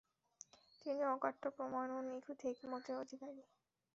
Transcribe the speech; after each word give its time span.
তিনি 0.81 1.01
অকাট্য 1.07 1.43
প্রমাণ 1.55 1.87
ও 1.91 1.99
নিখুঁত 2.07 2.39
হিকমতের 2.47 2.95
অধিকারী। 2.95 3.41